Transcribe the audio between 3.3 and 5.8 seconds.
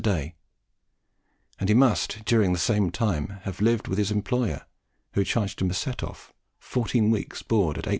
have lived with his employer, who charged him as a